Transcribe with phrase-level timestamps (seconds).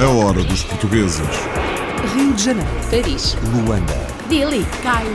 [0.00, 1.20] A hora dos portugueses.
[2.14, 3.92] Rio de Janeiro, Paris, Luanda,
[4.30, 5.10] Delhi, Cairo,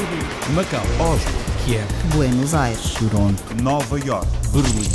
[0.54, 1.32] Macau, Oslo,
[1.66, 4.88] Kiev, Buenos Aires, Toronto, Nova York, Berlim.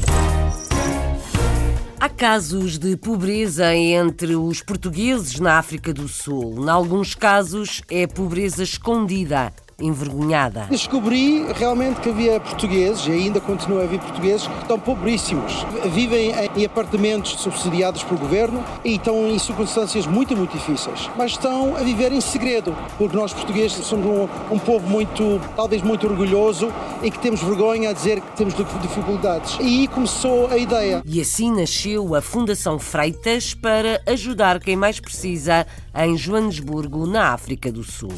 [1.98, 6.54] Há casos de pobreza entre os portugueses na África do Sul.
[6.64, 10.66] Em alguns casos, é pobreza escondida, envergonhada.
[10.70, 15.66] Descobri realmente que havia portugueses, e ainda continua a haver portugueses, que estão pobríssimos.
[15.92, 21.10] Vivem em apartamentos subsidiados pelo governo e estão em circunstâncias muito, muito difíceis.
[21.16, 25.82] Mas estão a viver em segredo, porque nós portugueses somos um, um povo muito, talvez
[25.82, 26.72] muito orgulhoso
[27.02, 29.56] e que temos vergonha a dizer que temos dificuldades.
[29.60, 31.02] E aí começou a ideia.
[31.04, 37.70] E assim nasceu a Fundação Freitas para ajudar quem mais precisa em Joanesburgo, na África
[37.70, 38.12] do Sul.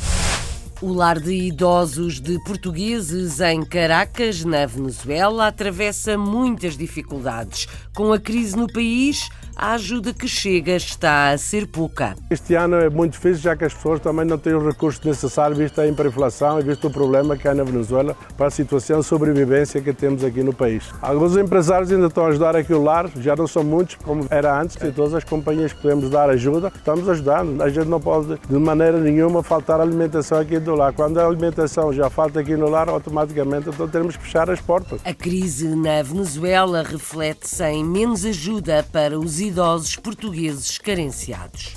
[0.82, 7.66] O lar de idosos de portugueses em Caracas, na Venezuela, atravessa muitas dificuldades.
[7.94, 12.14] Com a crise no país, a ajuda que chega está a ser pouca.
[12.30, 15.58] Este ano é muito difícil, já que as pessoas também não têm os recursos necessários,
[15.58, 19.06] visto a hiperinflação e visto o problema que há na Venezuela para a situação de
[19.06, 20.84] sobrevivência que temos aqui no país.
[21.00, 24.60] Alguns empresários ainda estão a ajudar aqui o lar, já não são muitos como era
[24.60, 27.62] antes, e todas as companhias que podemos dar ajuda, estamos ajudando.
[27.62, 30.92] A gente não pode, de maneira nenhuma, faltar alimentação aqui do lar.
[30.92, 35.00] Quando a alimentação já falta aqui no lar, automaticamente então temos que fechar as portas.
[35.02, 41.74] A crise na Venezuela reflete-se em menos ajuda para os idosos portugueses carenciados.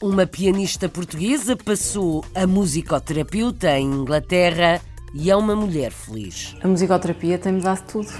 [0.00, 4.80] Uma pianista portuguesa passou a musicoterapeuta em Inglaterra
[5.14, 6.56] e é uma mulher feliz.
[6.62, 8.12] A musicoterapia tem-me dado tudo.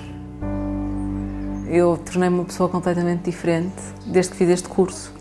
[1.68, 5.12] Eu tornei-me uma pessoa completamente diferente desde que fiz este curso.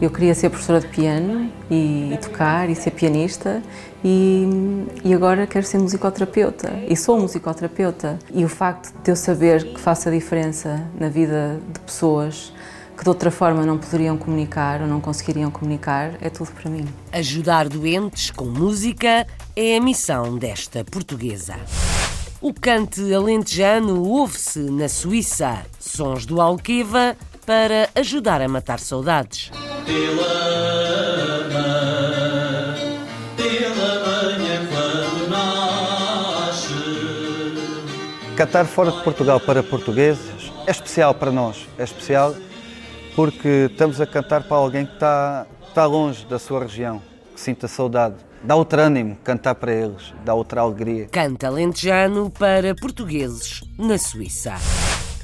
[0.00, 3.62] Eu queria ser professora de piano e, e tocar e ser pianista
[4.04, 4.46] e,
[5.04, 8.18] e, agora quero ser musicoterapeuta e sou musicoterapeuta.
[8.32, 12.52] E o facto de eu saber que faço a diferença na vida de pessoas
[12.98, 16.84] que de outra forma não poderiam comunicar ou não conseguiriam comunicar é tudo para mim.
[17.12, 21.54] Ajudar doentes com música é a missão desta portuguesa.
[22.40, 27.16] O cante alentejano ouve-se na Suíça, sons do Alqueva
[27.46, 29.52] para ajudar a matar saudades.
[38.36, 42.34] Cantar fora de Portugal para portugueses é especial para nós, é especial
[43.18, 47.02] porque estamos a cantar para alguém que está, está longe da sua região,
[47.34, 48.14] que sinta saudade.
[48.44, 51.08] Dá outro ânimo cantar para eles, dá outra alegria.
[51.08, 54.54] Canta alentejano para portugueses na Suíça.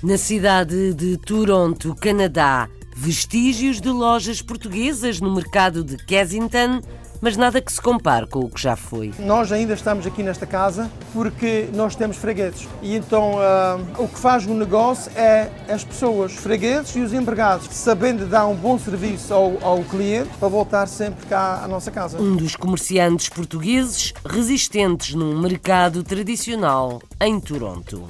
[0.02, 6.80] Na cidade de Toronto, Canadá, vestígios de lojas portuguesas no mercado de Kensington
[7.24, 9.10] mas nada que se compare com o que já foi.
[9.18, 14.18] Nós ainda estamos aqui nesta casa porque nós temos fregueses e então uh, o que
[14.18, 18.78] faz o negócio é as pessoas, os fregueses e os empregados, sabendo dar um bom
[18.78, 22.20] serviço ao, ao cliente para voltar sempre cá à nossa casa.
[22.20, 28.06] Um dos comerciantes portugueses resistentes num mercado tradicional em Toronto.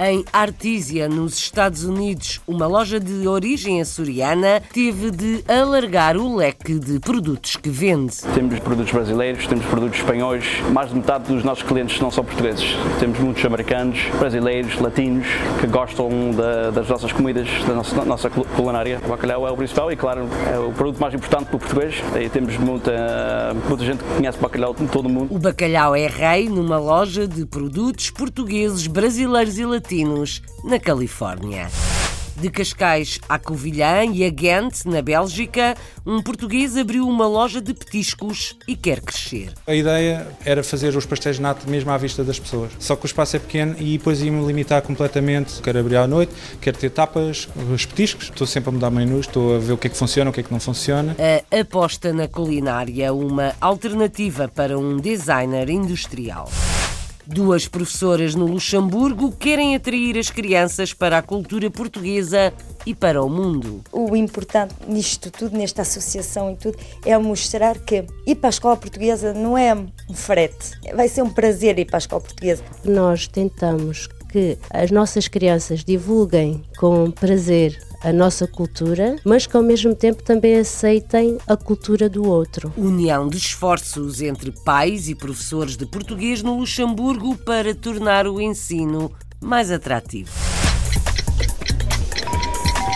[0.00, 6.78] Em Artesia, nos Estados Unidos, uma loja de origem açoriana teve de alargar o leque
[6.78, 8.14] de produtos que vende.
[8.32, 12.76] Temos produtos brasileiros, temos produtos espanhóis, mais de metade dos nossos clientes não são portugueses.
[13.00, 15.26] Temos muitos americanos, brasileiros, latinos,
[15.60, 19.00] que gostam da, das nossas comidas, da nossa, nossa, culinária.
[19.04, 21.96] O bacalhau é o principal e, claro, é o produto mais importante para o português.
[22.14, 25.34] E temos muita, muita gente que conhece bacalhau em todo o mundo.
[25.34, 31.66] O bacalhau é rei numa loja de produtos portugueses, brasileiros e latinos latinos na Califórnia.
[32.36, 35.74] De Cascais à Covilhã e a Ghent, na Bélgica,
[36.06, 39.54] um português abriu uma loja de petiscos e quer crescer.
[39.66, 42.70] A ideia era fazer os pastéis nato mesmo à vista das pessoas.
[42.78, 45.62] Só que o espaço é pequeno e depois ia-me limitar completamente.
[45.62, 48.24] Quero abrir à noite, quero ter tapas, os petiscos.
[48.24, 50.40] Estou sempre a mudar menus, estou a ver o que é que funciona, o que
[50.40, 51.16] é que não funciona.
[51.50, 56.50] A aposta na culinária, uma alternativa para um designer industrial.
[57.30, 62.54] Duas professoras no Luxemburgo querem atrair as crianças para a cultura portuguesa
[62.86, 63.82] e para o mundo.
[63.92, 68.78] O importante nisto tudo, nesta associação e tudo, é mostrar que ir para a escola
[68.78, 72.64] portuguesa não é um frete, vai ser um prazer ir para a escola portuguesa.
[72.82, 79.62] Nós tentamos que as nossas crianças divulguem com prazer a nossa cultura, mas que ao
[79.62, 82.72] mesmo tempo também aceitem a cultura do outro.
[82.76, 89.10] União de esforços entre pais e professores de português no Luxemburgo para tornar o ensino
[89.40, 90.30] mais atrativo.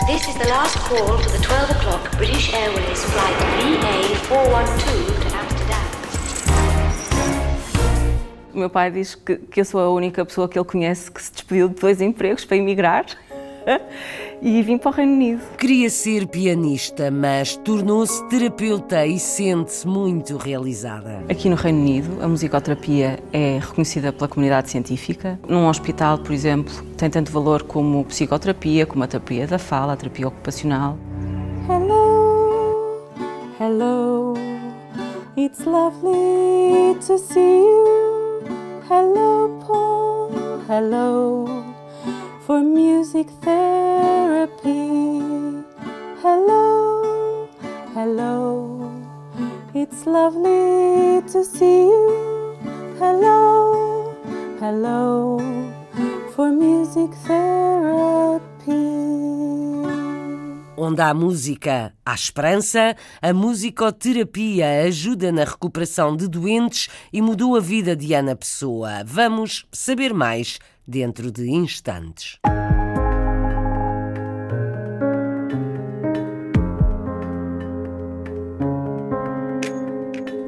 [0.05, 5.22] This is the last call for the 12 o'clock British Airways flight VA412
[8.53, 11.21] O meu pai diz que, que eu sou a única pessoa que ele conhece que
[11.21, 13.05] se despediu de dois empregos para emigrar.
[14.41, 15.41] e vim para o Reino Unido.
[15.57, 21.23] Queria ser pianista, mas tornou-se terapeuta e sente-se muito realizada.
[21.29, 25.39] Aqui no Reino Unido, a musicoterapia é reconhecida pela comunidade científica.
[25.47, 29.95] Num hospital, por exemplo, tem tanto valor como psicoterapia, como a terapia da fala, a
[29.95, 30.97] terapia ocupacional.
[31.69, 33.07] Hello,
[33.59, 34.33] hello,
[35.37, 38.02] it's lovely to see you.
[38.87, 41.63] Hello, Paul, hello.
[42.45, 45.21] for music therapy.
[46.21, 47.47] Hello,
[47.93, 48.91] hello,
[49.73, 52.57] it's lovely to see you.
[52.99, 54.13] Hello,
[54.59, 55.39] hello,
[56.35, 58.22] for music therapy.
[60.85, 62.93] Onde há música, há esperança.
[63.21, 69.01] A musicoterapia ajuda na recuperação de doentes e mudou a vida de Ana Pessoa.
[69.05, 72.37] Vamos saber mais dentro de instantes.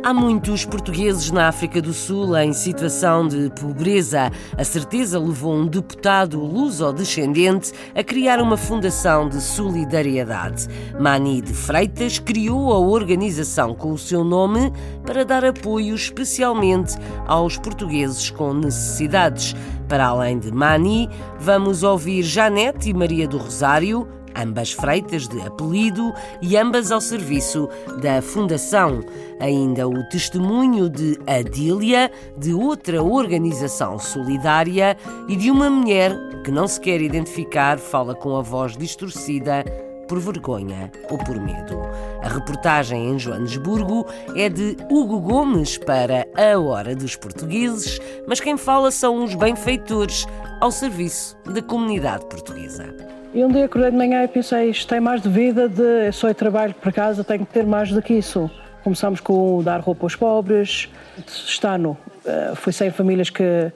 [0.06, 4.32] Há muitos portugueses na África do Sul em situação de pobreza.
[4.56, 10.68] A certeza levou um deputado luso-descendente a criar uma fundação de solidariedade.
[11.00, 14.72] Mani de Freitas criou a organização com o seu nome
[15.04, 19.56] para dar apoio especialmente aos portugueses com necessidades.
[19.88, 21.10] Para além de Mani,
[21.40, 27.70] vamos ouvir Janete e Maria do Rosário, ambas freitas de apelido e ambas ao serviço
[28.02, 29.02] da Fundação.
[29.40, 34.98] Ainda o testemunho de Adília, de outra organização solidária
[35.28, 39.64] e de uma mulher que não se quer identificar, fala com a voz distorcida
[40.08, 41.82] por vergonha ou por medo.
[42.24, 44.06] A reportagem em Joanesburgo
[44.36, 50.26] é de Hugo Gomes para A Hora dos Portugueses, mas quem fala são os benfeitores
[50.62, 52.96] ao serviço da comunidade portuguesa.
[53.36, 56.34] E um dia acordei de manhã e pensei, isto tem mais de vida, de só
[56.34, 58.50] trabalho para casa, tenho que ter mais do que isso.
[58.82, 60.88] Começamos com dar roupa aos pobres.
[61.28, 63.74] Este ano eh, foi 100 famílias que,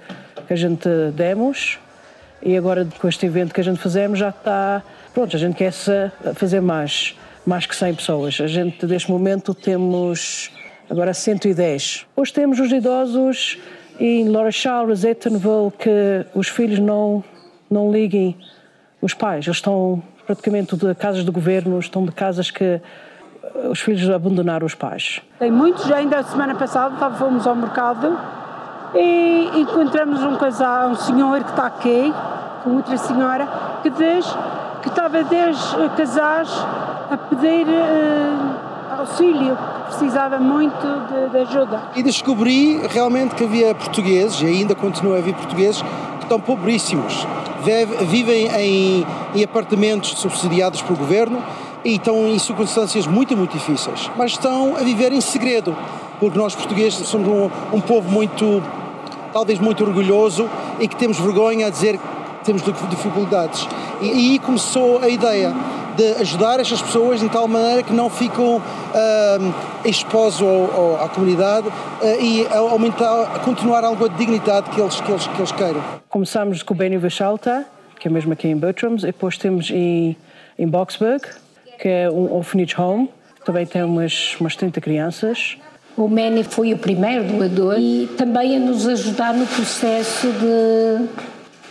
[0.47, 1.77] que a gente demos
[2.41, 4.81] e agora com este evento que a gente fazemos já está...
[5.13, 5.73] Pronto, a gente quer
[6.35, 8.39] fazer mais, mais que 100 pessoas.
[8.39, 10.51] A gente, neste momento, temos
[10.89, 12.06] agora 110.
[12.15, 13.57] Hoje temos os idosos
[14.00, 17.21] em Lorachal, Rosettenville, que os filhos não,
[17.69, 18.38] não liguem
[19.01, 19.45] os pais.
[19.45, 22.81] Eles estão praticamente de casas de governo, estão de casas que eh,
[23.71, 25.21] os filhos abandonaram os pais.
[25.39, 28.17] Tem muitos, ainda a semana passada fomos ao mercado
[28.95, 32.13] e encontramos um casal, um senhor que está aqui,
[32.63, 33.47] com outra senhora,
[33.81, 34.25] que diz
[34.81, 35.57] que estava 10
[35.95, 36.49] casais
[37.11, 41.81] a pedir uh, auxílio, que precisava muito de, de, ajuda.
[41.95, 47.25] E descobri realmente que havia portugueses, e ainda continua a haver portugueses, que estão pobríssimos
[48.07, 51.41] vivem em, em apartamentos subsidiados pelo governo
[51.83, 54.09] e estão em circunstâncias muito, muito difíceis.
[54.17, 55.75] Mas estão a viver em segredo,
[56.19, 58.61] porque nós portugueses somos um, um povo muito,
[59.31, 63.67] talvez muito orgulhoso e que temos vergonha a dizer que temos dificuldades.
[64.01, 65.53] E, aí começou a ideia
[65.99, 71.09] de ajudar estas pessoas de tal maneira que não ficam uh, expostos ao, ao, à
[71.09, 75.83] comunidade uh, e aumentar, continuar alguma dignidade que eles, que eles, que eles queiram.
[76.07, 77.65] Começamos com o Benny Vichalta,
[77.99, 80.15] que é mesmo aqui em Bertrams, e depois temos em,
[80.57, 81.21] em Boxburg,
[81.77, 83.09] que é um orphanage home,
[83.44, 85.57] também tem umas, umas 30 crianças.
[85.97, 91.07] O Manny foi o primeiro doador e também a nos ajudar no processo de,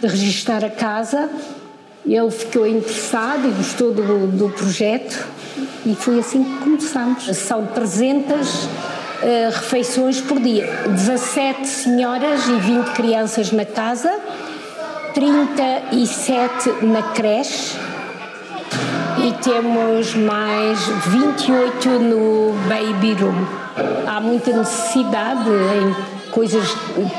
[0.02, 1.30] de registrar a casa
[2.14, 5.26] ele ficou interessado e gostou do, do projeto
[5.84, 7.24] e foi assim que começamos.
[7.36, 8.68] São 300 uh,
[9.22, 14.12] eh, refeições por dia, 17 senhoras e 20 crianças na casa,
[15.14, 17.76] 37 na creche
[19.26, 23.46] e temos mais 28 no baby room.
[24.06, 26.72] Há muita necessidade em coisas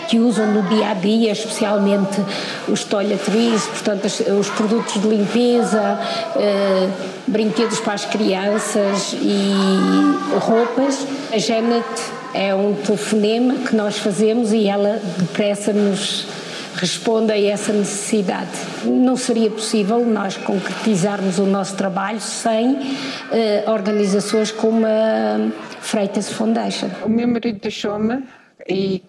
[0.08, 2.22] que usam no dia a dia, especialmente
[2.70, 6.00] os toiletries, portanto, os produtos de limpeza,
[6.38, 6.88] eh,
[7.28, 11.06] brinquedos para as crianças e roupas.
[11.34, 11.86] A Janet
[12.34, 16.26] é um telefonema que nós fazemos e ela depressa nos
[16.76, 18.52] responde a essa necessidade.
[18.86, 22.96] Não seria possível nós concretizarmos o nosso trabalho sem
[23.34, 26.90] eh, organizações como a Freitas Foundation.
[27.04, 28.24] O meu marido deixou-me
[28.70, 29.04] e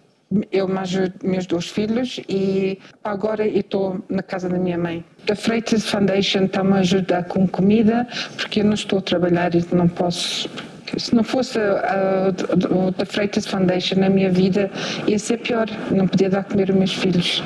[0.52, 0.90] eu mais
[1.22, 5.04] meus dois filhos e agora estou na casa da minha mãe.
[5.28, 8.06] A Freitas Foundation está-me a ajudar com comida
[8.36, 10.48] porque eu não estou a trabalhar e não posso
[10.96, 14.70] se não fosse a, a, a Freitas Foundation na minha vida,
[15.06, 15.68] ia ser pior.
[15.90, 17.42] Não podia dar a comer aos meus filhos.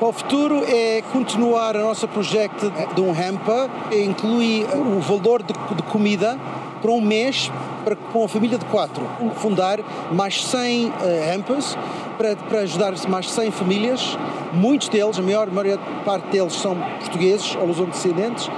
[0.00, 5.82] O futuro é continuar o nosso projeto de um hamper, inclui o valor de, de
[5.84, 6.36] comida
[6.82, 7.50] para um mês
[7.84, 9.06] para, para uma família de quatro.
[9.36, 9.78] Fundar
[10.10, 10.92] mais 100 uh,
[11.34, 11.76] hampers
[12.20, 14.18] para, para ajudar mais 100 famílias,
[14.52, 18.50] muitos deles, a maior, a maior parte deles são portugueses ou descendentes,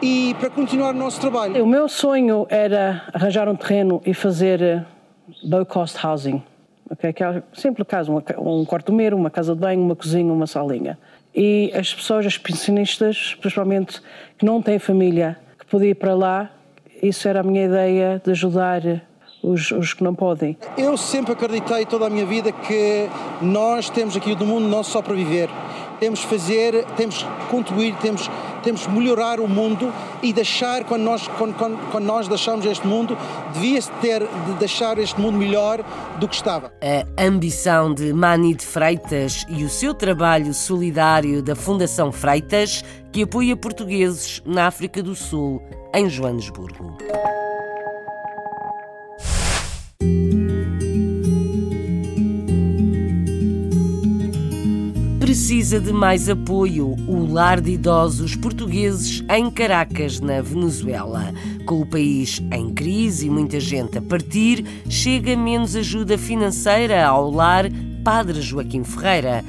[0.00, 1.62] e para continuar o nosso trabalho.
[1.62, 4.84] O meu sonho era arranjar um terreno e fazer eh,
[5.44, 6.42] low cost housing.
[6.90, 7.12] Okay?
[7.12, 10.98] Que é sempre casa, um quarto meiro, uma casa de banho, uma cozinha, uma salinha.
[11.34, 14.00] E as pessoas, as pensionistas, principalmente
[14.38, 16.50] que não têm família, que podiam ir para lá,
[17.02, 18.80] isso era a minha ideia de ajudar
[19.42, 20.56] os, os, que não podem.
[20.76, 23.08] Eu sempre acreditei toda a minha vida que
[23.40, 25.48] nós temos aqui no mundo não só para viver,
[25.98, 28.30] temos fazer, temos contribuir, temos,
[28.62, 29.92] temos melhorar o mundo
[30.22, 33.16] e deixar, quando nós, quando, quando, quando nós deixamos este mundo,
[33.52, 35.84] devia-se ter de deixar este mundo melhor
[36.18, 36.72] do que estava.
[37.16, 42.82] A ambição de Mani de Freitas e o seu trabalho solidário da Fundação Freitas,
[43.12, 45.62] que apoia portugueses na África do Sul,
[45.94, 46.96] em Joanesburgo.
[55.30, 56.96] Precisa de mais apoio.
[57.06, 61.32] O lar de idosos portugueses em Caracas, na Venezuela.
[61.64, 67.30] Com o país em crise e muita gente a partir, chega menos ajuda financeira ao
[67.30, 67.66] lar
[68.02, 69.44] Padre Joaquim Ferreira.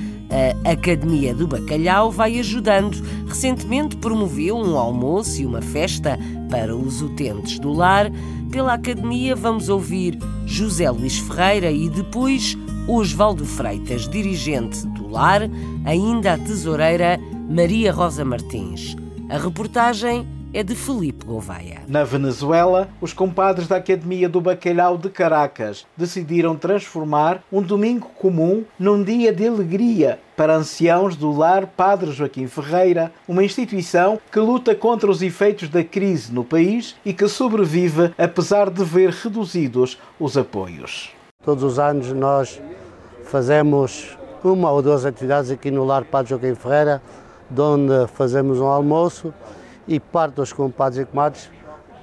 [0.64, 3.02] A Academia do Bacalhau vai ajudando.
[3.28, 6.16] Recentemente promoveu um almoço e uma festa
[6.52, 8.12] para os utentes do lar.
[8.52, 12.56] Pela Academia vamos ouvir José Luís Ferreira e depois
[12.88, 15.42] Osvaldo Freitas, dirigente do lar,
[15.86, 18.96] ainda a tesoureira Maria Rosa Martins.
[19.30, 21.82] A reportagem é de Felipe Gouveia.
[21.88, 28.64] Na Venezuela, os compadres da Academia do Bacalhau de Caracas decidiram transformar um domingo comum
[28.78, 34.76] num dia de alegria para anciãos do lar Padre Joaquim Ferreira, uma instituição que luta
[34.76, 40.38] contra os efeitos da crise no país e que sobrevive apesar de ver reduzidos os
[40.38, 41.12] apoios.
[41.44, 42.62] Todos os anos nós
[43.24, 47.02] fazemos uma ou duas atividades aqui no Lar Padre Joaquim Ferreira,
[47.58, 49.34] onde fazemos um almoço
[49.88, 51.50] e parte dos compadres e comadres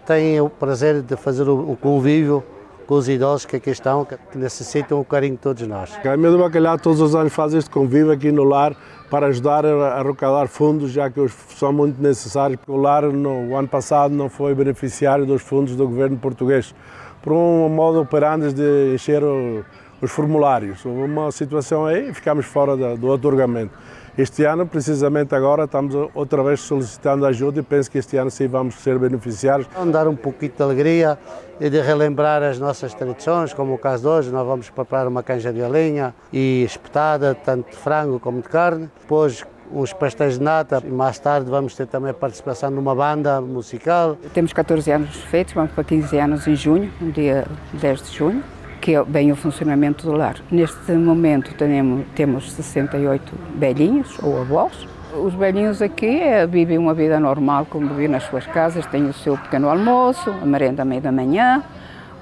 [0.06, 2.42] têm o prazer de fazer o convívio
[2.86, 5.92] com os idosos que aqui estão, que necessitam o carinho de todos nós.
[5.92, 8.74] A Academia do Bacalhau todos os anos faz este convívio aqui no lar
[9.10, 11.20] para ajudar a arrecadar fundos, já que
[11.54, 12.58] são muito necessários.
[12.66, 16.74] O lar no ano passado não foi beneficiário dos fundos do governo português,
[17.20, 19.62] por um modo operante de encher o
[20.00, 20.84] os formulários.
[20.84, 23.72] Houve uma situação aí e ficámos fora do otorgamento.
[24.18, 28.48] Este ano, precisamente agora, estamos outra vez solicitando ajuda e penso que este ano sim
[28.48, 29.68] vamos ser beneficiários.
[29.72, 31.16] Vamos dar um pouquinho de alegria
[31.60, 35.22] e de relembrar as nossas tradições, como o caso de hoje, nós vamos preparar uma
[35.22, 38.90] canja de galinha e espetada, tanto de frango como de carne.
[39.00, 43.40] Depois uns pastéis de nata e mais tarde vamos ter também a participação numa banda
[43.40, 44.16] musical.
[44.34, 48.42] Temos 14 anos feitos, vamos para 15 anos em junho, no dia 10 de junho
[48.80, 50.36] que é bem o funcionamento do lar.
[50.50, 54.86] Neste momento temos, temos 68 velhinhos ou avós.
[55.14, 59.12] Os velhinhos aqui é, vivem uma vida normal, como vivem nas suas casas, têm o
[59.12, 61.62] seu pequeno almoço, a merenda à meia da manhã,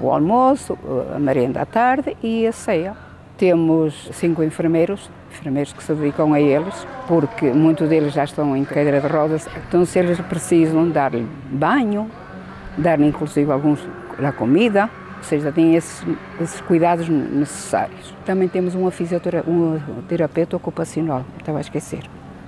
[0.01, 0.79] o almoço,
[1.15, 2.95] a merenda à tarde e a ceia.
[3.37, 8.65] Temos cinco enfermeiros, enfermeiros que se dedicam a eles, porque muitos deles já estão em
[8.65, 12.11] cadeira de rodas, então se eles precisam dar-lhe banho,
[12.79, 13.87] dar-lhe inclusive alguns
[14.25, 14.89] a comida,
[15.27, 16.07] seja, têm esses,
[16.41, 18.15] esses cuidados necessários.
[18.25, 22.03] Também temos uma fisioterapeuta, um terapeuta ocupacional, estava a esquecer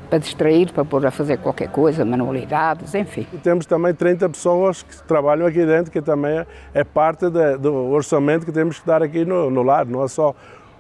[0.09, 3.27] para distrair, para pôr a fazer qualquer coisa, manualidades, enfim.
[3.43, 8.47] Temos também 30 pessoas que trabalham aqui dentro, que também é parte de, do orçamento
[8.47, 10.35] que temos que dar aqui no, no lar, não é só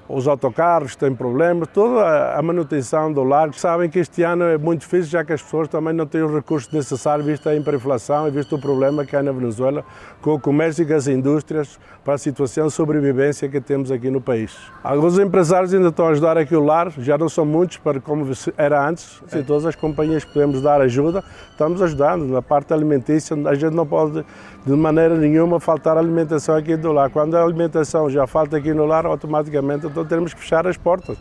[0.08, 3.52] os autocarros têm problemas, toda a manutenção do lar.
[3.54, 6.32] Sabem que este ano é muito difícil, já que as pessoas também não têm os
[6.32, 9.84] recursos necessários, visto a hiperinflação e visto o problema que há na Venezuela
[10.22, 14.20] com o comércio e as indústrias para a situação de sobrevivência que temos aqui no
[14.20, 14.56] país.
[14.82, 18.26] Alguns empresários ainda estão a ajudar aqui o lar, já não são muitos para como
[18.56, 19.22] era antes.
[19.26, 22.24] Se todas as companhias podemos dar ajuda, estamos ajudando.
[22.26, 24.24] Na parte alimentícia, a gente não pode
[24.64, 27.10] de maneira nenhuma faltar alimentação aqui do lar.
[27.10, 31.16] Quando a alimentação já falta aqui no lar, automaticamente então temos que fechar as portas.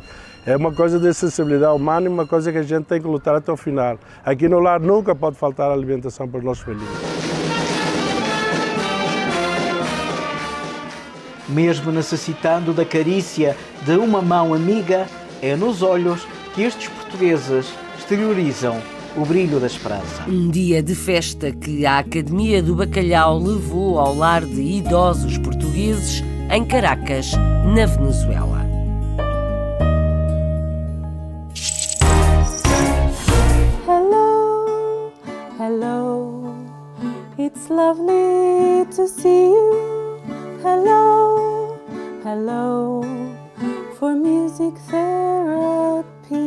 [0.46, 3.36] É uma coisa de sensibilidade humana e uma coisa que a gente tem que lutar
[3.36, 3.98] até o final.
[4.24, 6.84] Aqui no lar nunca pode faltar alimentação para os nossos filhos.
[11.50, 15.08] Mesmo necessitando da carícia de uma mão amiga,
[15.42, 18.78] é nos olhos que estes portugueses exteriorizam
[19.16, 20.24] o brilho da esperança.
[20.28, 26.24] Um dia de festa que a Academia do Bacalhau levou ao lar de idosos portugueses
[26.52, 27.32] em Caracas,
[27.74, 28.67] na Venezuela.
[37.48, 40.20] It's lovely to see you.
[40.62, 41.80] Hello,
[42.22, 43.02] hello.
[43.98, 46.44] For music therapy.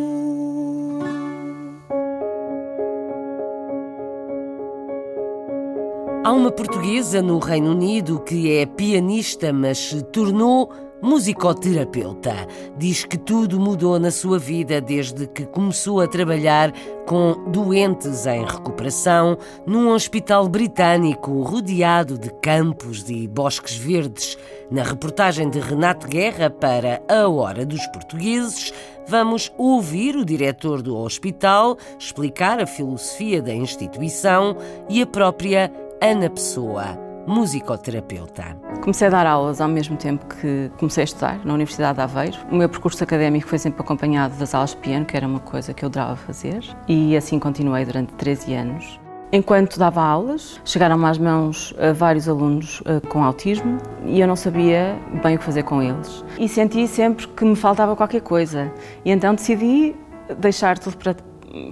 [6.22, 10.70] Há uma portuguesa no Reino Unido que é pianista, mas se tornou
[11.02, 12.34] musicoterapeuta.
[12.76, 16.72] Diz que tudo mudou na sua vida desde que começou a trabalhar
[17.06, 24.36] com doentes em recuperação num hospital britânico rodeado de campos e bosques verdes.
[24.70, 28.72] Na reportagem de Renato Guerra para A Hora dos Portugueses,
[29.08, 34.56] vamos ouvir o diretor do hospital explicar a filosofia da instituição
[34.88, 38.56] e a própria Ana Pessoa, musicoterapeuta.
[38.80, 42.36] Comecei a dar aulas ao mesmo tempo que comecei a estudar na Universidade de Aveiro.
[42.50, 45.74] O meu percurso académico foi sempre acompanhado das aulas de piano, que era uma coisa
[45.74, 49.00] que eu adorava fazer, e assim continuei durante 13 anos.
[49.32, 54.34] Enquanto dava aulas, chegaram-me às mãos uh, vários alunos uh, com autismo e eu não
[54.34, 56.24] sabia bem o que fazer com eles.
[56.36, 58.72] E senti sempre que me faltava qualquer coisa.
[59.04, 59.94] E então decidi
[60.36, 61.16] deixar tudo para,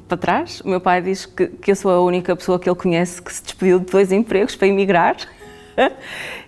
[0.07, 0.61] para trás.
[0.61, 3.35] O meu pai diz que, que eu sou a única pessoa que ele conhece que
[3.35, 5.17] se despediu de dois empregos para emigrar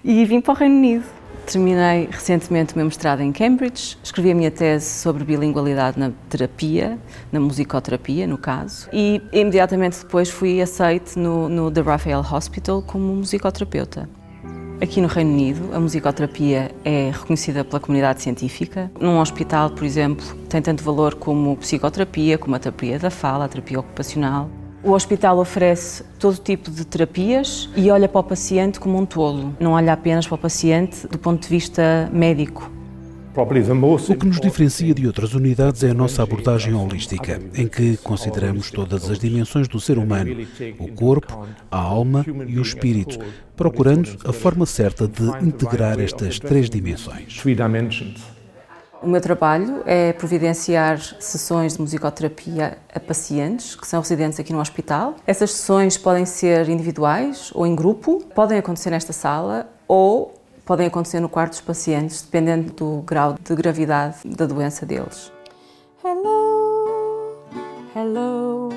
[0.04, 1.04] e vim para o Reino Unido.
[1.46, 6.96] Terminei recentemente o meu mestrado em Cambridge, escrevi a minha tese sobre bilingualidade na terapia,
[7.32, 13.16] na musicoterapia, no caso, e imediatamente depois fui aceite no, no The Raphael Hospital como
[13.16, 14.08] musicoterapeuta.
[14.80, 18.90] Aqui no Reino Unido, a musicoterapia é reconhecida pela comunidade científica.
[18.98, 23.48] Num hospital, por exemplo, tem tanto valor como psicoterapia, como a terapia da fala, a
[23.48, 24.48] terapia ocupacional.
[24.82, 29.54] O hospital oferece todo tipo de terapias e olha para o paciente como um todo,
[29.60, 32.70] não olha apenas para o paciente do ponto de vista médico.
[33.36, 38.70] O que nos diferencia de outras unidades é a nossa abordagem holística, em que consideramos
[38.70, 40.34] todas as dimensões do ser humano,
[40.78, 43.18] o corpo, a alma e o espírito,
[43.54, 47.40] procurando a forma certa de integrar estas três dimensões.
[49.02, 54.60] O meu trabalho é providenciar sessões de musicoterapia a pacientes que são residentes aqui no
[54.60, 55.14] hospital.
[55.26, 60.34] Essas sessões podem ser individuais ou em grupo, podem acontecer nesta sala ou
[60.66, 65.32] podem acontecer no quarto dos pacientes, dependendo do grau de gravidade da doença deles.
[66.04, 67.38] Hello,
[67.96, 68.68] hello,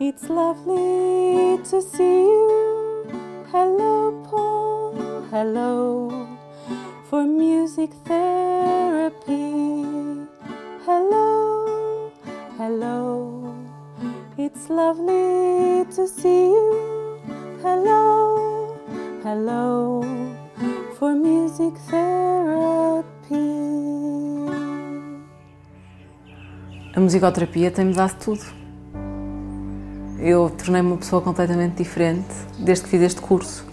[0.00, 3.06] it's lovely to see you.
[3.52, 4.94] Hello, Paul,
[5.30, 6.26] hello,
[7.08, 9.54] for music therapy.
[10.86, 12.10] Hello,
[12.58, 13.54] hello,
[14.36, 17.18] it's lovely to see you.
[17.62, 18.76] Hello,
[19.24, 20.02] hello,
[20.98, 23.38] for music therapy.
[26.94, 28.44] A musicoterapia tem-me dado tudo.
[30.20, 33.67] Eu tornei-me uma pessoa completamente diferente desde que fiz este curso.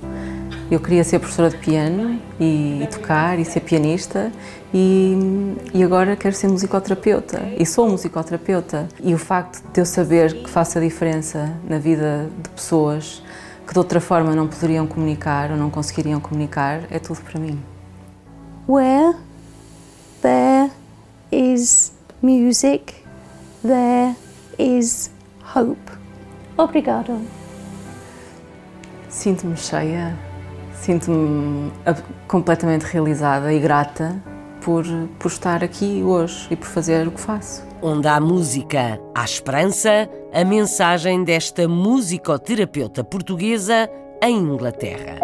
[0.69, 4.31] Eu queria ser professora de piano e, e tocar e ser pianista
[4.73, 5.15] e,
[5.73, 8.87] e, agora quero ser musicoterapeuta e sou musicoterapeuta.
[9.01, 13.21] E o facto de eu saber que faço a diferença na vida de pessoas
[13.67, 17.61] que de outra forma não poderiam comunicar ou não conseguiriam comunicar é tudo para mim.
[18.67, 19.15] Where
[20.21, 20.71] there
[21.31, 22.95] is music,
[23.61, 24.15] there
[24.57, 25.11] is
[25.55, 25.91] hope.
[26.57, 27.21] Obrigado.
[29.09, 30.17] Sinto-me cheia,
[30.85, 31.71] sinto-me
[32.27, 34.21] completamente realizada e grata
[34.63, 34.85] por,
[35.17, 37.65] por estar aqui hoje e por fazer o que faço.
[37.81, 43.89] Onde há música, há esperança, a mensagem desta musicoterapeuta portuguesa
[44.21, 45.19] em Inglaterra.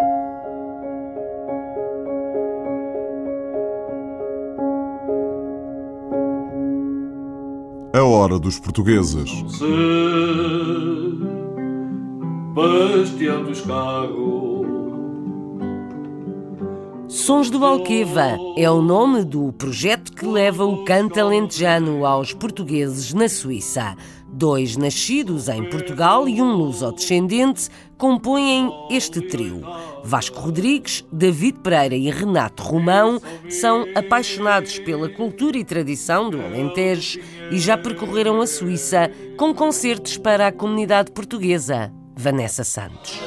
[7.94, 9.30] A hora dos portugueses.
[12.56, 14.51] Bastião dos Carros.
[17.12, 23.14] Sons do Alqueva é o nome do projeto que leva o canto alentejano aos portugueses
[23.14, 23.98] na Suíça.
[24.30, 29.62] Dois nascidos em Portugal e um luso-descendente compõem este trio.
[30.06, 37.20] Vasco Rodrigues, David Pereira e Renato Romão são apaixonados pela cultura e tradição do Alentejo
[37.52, 41.92] e já percorreram a Suíça com concertos para a comunidade portuguesa.
[42.16, 43.20] Vanessa Santos.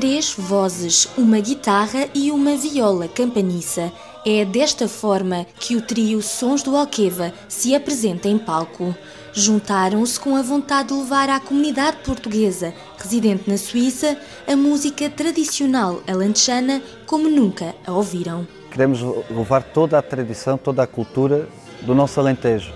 [0.00, 3.92] Três vozes, uma guitarra e uma viola campaniça.
[4.24, 8.96] É desta forma que o trio Sons do Alqueva se apresenta em palco.
[9.34, 14.16] Juntaram-se com a vontade de levar à comunidade portuguesa, residente na Suíça,
[14.48, 18.48] a música tradicional alentejana como nunca a ouviram.
[18.70, 21.46] Queremos levar toda a tradição, toda a cultura
[21.82, 22.72] do nosso Alentejo.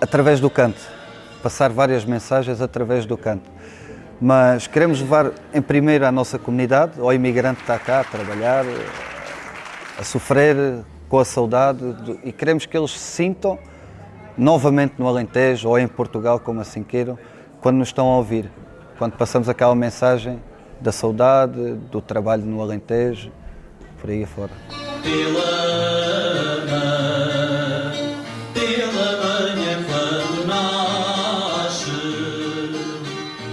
[0.00, 0.80] através do canto,
[1.40, 3.57] passar várias mensagens através do canto.
[4.20, 8.64] Mas queremos levar em primeiro à nossa comunidade, ao imigrante que está cá a trabalhar,
[9.98, 10.56] a sofrer
[11.08, 11.84] com a saudade,
[12.24, 13.58] e queremos que eles se sintam
[14.36, 17.18] novamente no Alentejo ou em Portugal, como assim queiram,
[17.60, 18.50] quando nos estão a ouvir.
[18.98, 20.42] Quando passamos aquela mensagem
[20.80, 23.30] da saudade, do trabalho no Alentejo,
[24.00, 24.52] por aí afora.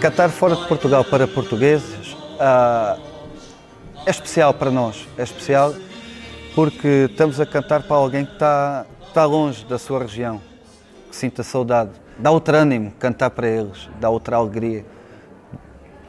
[0.06, 2.96] Cantar fora de Portugal para portugueses ah,
[4.06, 5.74] é especial para nós, é especial
[6.54, 10.40] porque estamos a cantar para alguém que está, está longe da sua região,
[11.10, 11.90] que sinta saudade.
[12.20, 14.86] Dá outro ânimo cantar para eles, dá outra alegria.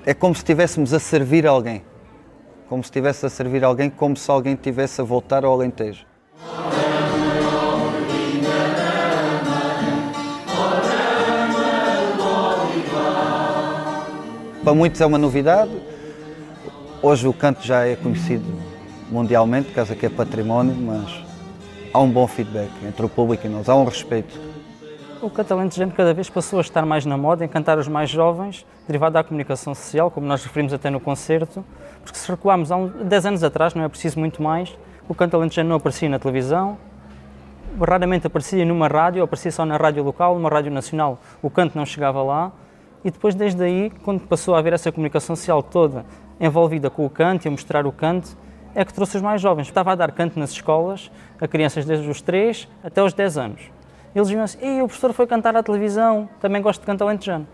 [0.05, 1.83] É como se estivéssemos a servir alguém,
[2.69, 6.05] como se estivesse a servir alguém, como se alguém estivesse a voltar ao Alentejo.
[14.67, 15.71] Para muitos é uma novidade.
[17.01, 18.45] Hoje o canto já é conhecido
[19.09, 21.25] mundialmente, caso que é património, mas
[21.95, 24.37] há um bom feedback entre o público e nós, há um respeito.
[25.23, 28.11] O canto alentejano cada vez passou a estar mais na moda, em cantar os mais
[28.11, 31.65] jovens, derivado da comunicação social, como nós referimos até no concerto,
[32.03, 34.77] porque se recuarmos há 10 anos atrás, não é preciso muito mais,
[35.09, 36.77] o canto alentejano não aparecia na televisão,
[37.81, 41.87] raramente aparecia numa rádio, aparecia só na rádio local, numa rádio nacional, o canto não
[41.87, 42.51] chegava lá,
[43.07, 46.05] e depois, desde aí, quando passou a haver essa comunicação social toda
[46.41, 48.37] envolvida com o canto e a mostrar o canto,
[48.75, 49.69] é que trouxe os mais jovens.
[49.69, 51.09] Estava a dar canto nas escolas
[51.41, 53.61] a crianças desde os 3 até os 10 anos.
[54.13, 57.47] Eles diziam assim: Ei, o professor foi cantar à televisão, também gosto de canto alentejano.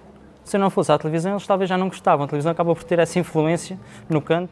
[0.43, 2.25] Se não fosse à televisão, eles talvez já não gostavam.
[2.25, 4.51] A televisão acaba por ter essa influência no canto.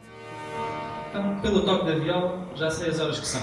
[1.09, 3.41] Então, pelo toque da viola, já sei as horas que são.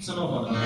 [0.00, 0.56] São 9 horas.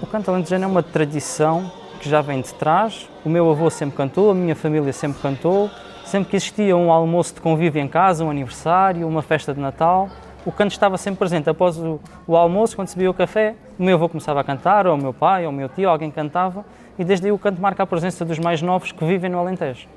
[0.00, 3.08] O canto alentejano é uma tradição que já vem de trás.
[3.24, 5.70] O meu avô sempre cantou, a minha família sempre cantou.
[6.04, 10.10] Sempre que existia um almoço de convívio em casa, um aniversário, uma festa de Natal,
[10.44, 11.48] o canto estava sempre presente.
[11.48, 14.86] Após o, o almoço, quando se bebia o café, o meu avô começava a cantar,
[14.86, 16.62] ou o meu pai, ou o meu tio, alguém cantava,
[16.98, 19.88] e desde aí o canto marca a presença dos mais novos que vivem no Alentejo.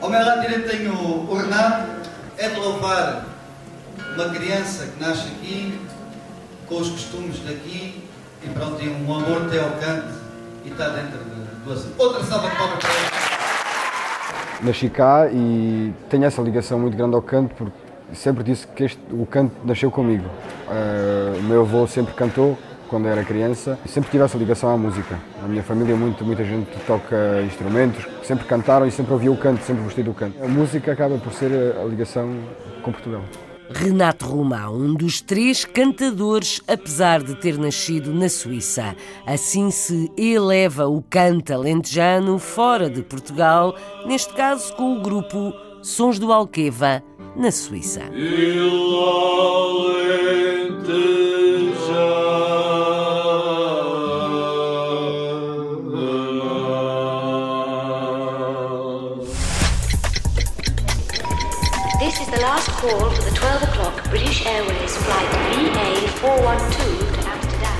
[0.00, 1.86] Ao meu lado direito tenho o Renato,
[2.38, 3.26] é de louvar
[4.14, 5.78] uma criança que nasce aqui,
[6.66, 8.02] com os costumes daqui,
[8.42, 10.19] e pronto, tem um amor até ao canto
[10.64, 11.86] e está dentro de duas.
[11.98, 13.10] Outra salva de palmas para ele.
[14.62, 17.76] Nasci cá e tenho essa ligação muito grande ao canto porque
[18.12, 20.24] sempre disse que este, o canto nasceu comigo.
[20.68, 24.76] Uh, o meu avô sempre cantou quando era criança e sempre tive essa ligação à
[24.76, 25.18] música.
[25.42, 29.62] A minha família, muito, muita gente toca instrumentos, sempre cantaram e sempre ouvia o canto,
[29.62, 30.42] sempre gostei do canto.
[30.42, 32.36] A música acaba por ser a ligação
[32.82, 33.22] com Portugal.
[33.72, 38.96] Renato Romão, um dos três cantadores, apesar de ter nascido na Suíça.
[39.24, 46.18] Assim se eleva o canto alentejano fora de Portugal, neste caso com o grupo Sons
[46.18, 47.02] do Alqueva,
[47.36, 48.02] na Suíça.
[64.10, 66.72] British Airways flight VA412
[67.14, 67.76] to Amsterdam.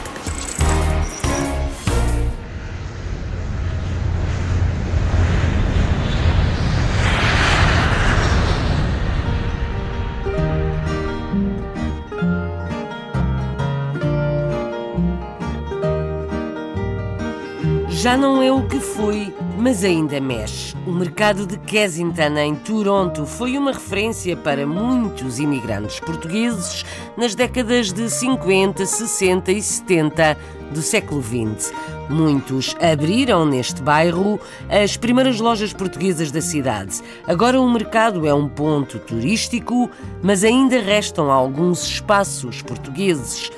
[17.88, 20.74] Já não é o que foi, mas ainda mexe.
[20.86, 26.84] O mercado de Kensington, em Toronto, foi uma referência para muitos imigrantes portugueses
[27.16, 30.36] nas décadas de 50, 60 e 70
[30.70, 31.72] do século XX.
[32.08, 37.00] Muitos abriram neste bairro as primeiras lojas portuguesas da cidade.
[37.26, 39.90] Agora o mercado é um ponto turístico,
[40.22, 43.50] mas ainda restam alguns espaços portugueses.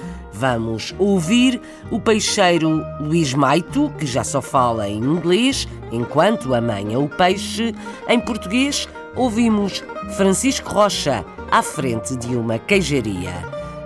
[0.43, 7.09] Vamos ouvir o peixeiro Luís Maito, que já só fala em inglês, enquanto amanha o
[7.09, 7.73] peixe.
[8.09, 9.85] Em português, ouvimos
[10.17, 13.31] Francisco Rocha à frente de uma queijaria.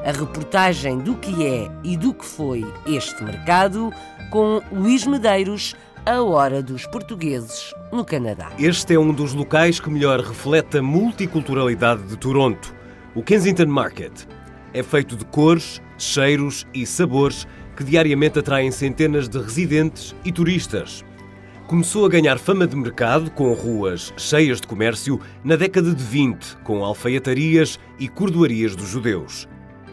[0.03, 3.93] A reportagem do que é e do que foi este mercado
[4.31, 8.51] com Luís Medeiros, a hora dos portugueses no Canadá.
[8.59, 12.75] Este é um dos locais que melhor reflete a multiculturalidade de Toronto,
[13.15, 14.25] o Kensington Market.
[14.73, 21.05] É feito de cores, cheiros e sabores que diariamente atraem centenas de residentes e turistas.
[21.67, 26.59] Começou a ganhar fama de mercado com ruas cheias de comércio na década de 20,
[26.59, 29.49] com alfaiatarias e cordoarias dos judeus.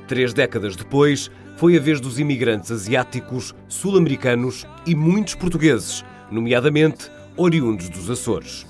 [0.07, 7.89] Três décadas depois, foi a vez dos imigrantes asiáticos, sul-americanos e muitos portugueses, nomeadamente oriundos
[7.89, 8.65] dos Açores.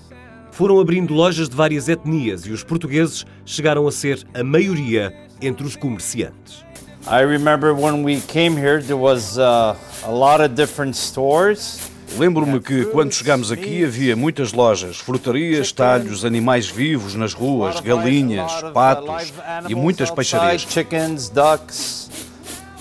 [0.51, 5.65] Foram abrindo lojas de várias etnias e os portugueses chegaram a ser a maioria entre
[5.65, 6.63] os comerciantes.
[7.05, 11.89] I remember when we came here there was uh, a lot of different stores.
[12.17, 18.51] Lembro-me que quando chegámos aqui havia muitas lojas, frutarias, talhos, animais vivos nas ruas, galinhas,
[18.73, 19.33] patos
[19.67, 20.61] e muitas peixarias.
[20.61, 22.09] Chickens, ducks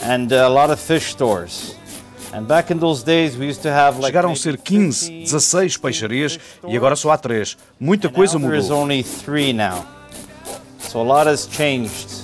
[0.02, 1.76] and a lot of fish stores.
[4.02, 7.56] Chegaram a ser 15, 16 peixarias e agora só há 3.
[7.78, 8.62] Muita coisa mudou.
[10.78, 12.21] So a lot has changed.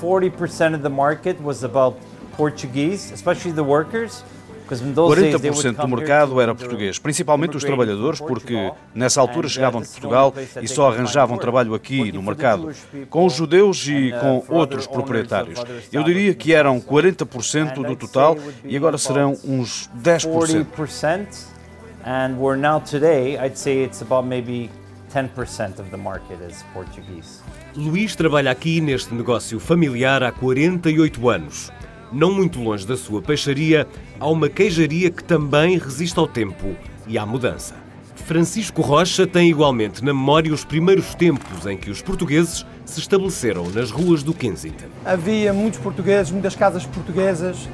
[0.00, 1.96] 40% of the market was about
[2.36, 4.24] Portuguese, especially the workers.
[4.68, 10.68] 40% do mercado era português, principalmente os trabalhadores, porque nessa altura chegavam de Portugal e
[10.68, 12.70] só arranjavam trabalho aqui no mercado,
[13.08, 15.58] com os judeus e com outros proprietários.
[15.90, 21.56] Eu diria que eram 40% do total e agora serão uns 10%.
[22.04, 24.70] And we're now today, I'd say it's about maybe
[25.12, 27.42] 10% of the market is Portuguese.
[27.78, 31.70] Luís trabalha aqui neste negócio familiar há 48 anos.
[32.10, 33.86] Não muito longe da sua peixaria,
[34.18, 36.74] há uma queijaria que também resiste ao tempo
[37.06, 37.76] e à mudança.
[38.16, 43.70] Francisco Rocha tem igualmente na memória os primeiros tempos em que os portugueses se estabeleceram
[43.70, 44.86] nas ruas do Kensington.
[45.04, 47.68] Havia muitos portugueses, muitas casas portuguesas,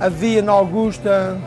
[0.00, 1.40] havia na Augusta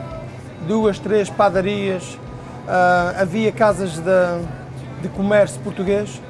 [0.66, 6.22] duas, três padarias, uh, havia casas de, de comércio português,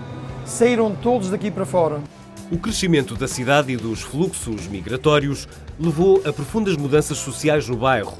[0.49, 2.01] saíram todos daqui para fora.
[2.51, 5.47] O crescimento da cidade e dos fluxos migratórios
[5.79, 8.17] levou a profundas mudanças sociais no bairro.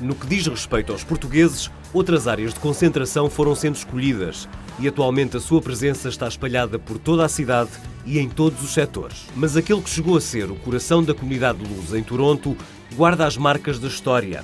[0.00, 5.36] No que diz respeito aos portugueses, outras áreas de concentração foram sendo escolhidas e atualmente
[5.36, 7.70] a sua presença está espalhada por toda a cidade
[8.06, 9.26] e em todos os setores.
[9.34, 12.56] Mas aquele que chegou a ser o coração da comunidade luz em Toronto
[12.94, 14.42] guarda as marcas da história.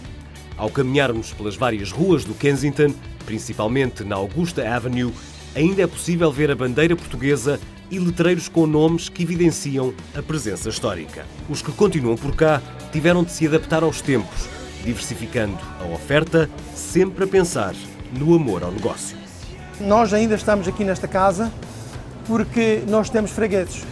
[0.56, 5.12] Ao caminharmos pelas várias ruas do Kensington, principalmente na Augusta Avenue,
[5.54, 7.60] ainda é possível ver a bandeira portuguesa
[7.90, 11.26] e letreiros com nomes que evidenciam a presença histórica.
[11.48, 14.48] Os que continuam por cá tiveram de se adaptar aos tempos,
[14.82, 17.74] diversificando a oferta, sempre a pensar
[18.12, 19.16] no amor ao negócio.
[19.80, 21.52] Nós ainda estamos aqui nesta casa
[22.26, 23.84] porque nós temos fregueses.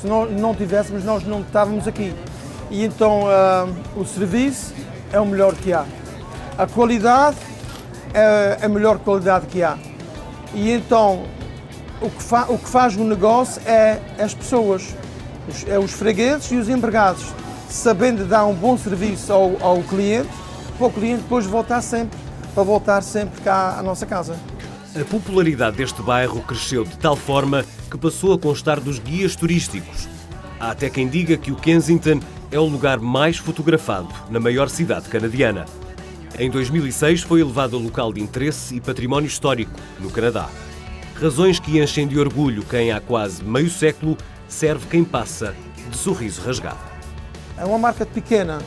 [0.00, 2.14] Se nós não tivéssemos, nós não estávamos aqui.
[2.70, 4.72] E então uh, o serviço
[5.12, 5.84] é o melhor que há.
[6.56, 7.36] A qualidade
[8.14, 9.76] é a melhor qualidade que há.
[10.54, 11.24] E então
[12.00, 14.94] o que, fa, o que faz o negócio é as pessoas,
[15.48, 17.24] os, é os fregueses e os empregados,
[17.68, 20.28] sabendo dar um bom serviço ao, ao cliente,
[20.76, 22.18] para o cliente depois voltar sempre,
[22.54, 24.36] para voltar sempre cá à nossa casa.
[25.00, 30.08] A popularidade deste bairro cresceu de tal forma que passou a constar dos guias turísticos.
[30.60, 35.08] Há até quem diga que o Kensington é o lugar mais fotografado na maior cidade
[35.08, 35.64] canadiana.
[36.38, 40.48] Em 2006 foi elevado a local de interesse e património histórico no Canadá.
[41.14, 44.16] Razões que enchem de orgulho quem há quase meio século
[44.48, 45.54] serve quem passa
[45.90, 46.78] de sorriso rasgado.
[47.56, 48.60] É uma marca pequena,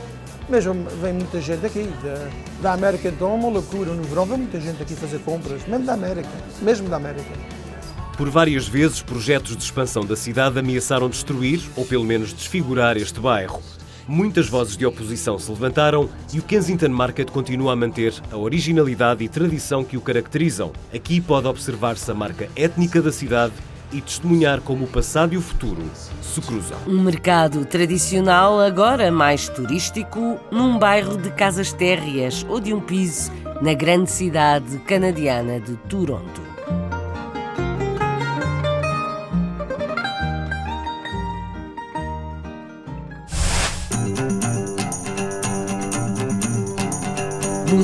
[0.48, 1.90] mesmo vem muita gente aqui.
[2.02, 2.28] Da,
[2.62, 3.92] da América então é uma loucura.
[3.92, 6.30] No verão vem muita gente aqui fazer compras, mesmo da América,
[6.62, 7.32] mesmo da América.
[8.16, 13.20] Por várias vezes, projetos de expansão da cidade ameaçaram destruir, ou pelo menos desfigurar, este
[13.20, 13.60] bairro.
[14.08, 19.24] Muitas vozes de oposição se levantaram e o Kensington Market continua a manter a originalidade
[19.24, 20.72] e tradição que o caracterizam.
[20.94, 23.54] Aqui pode observar-se a marca étnica da cidade
[23.92, 25.82] e testemunhar como o passado e o futuro
[26.22, 26.78] se cruzam.
[26.86, 33.32] Um mercado tradicional, agora mais turístico, num bairro de casas térreas ou de um piso
[33.60, 36.45] na grande cidade canadiana de Toronto.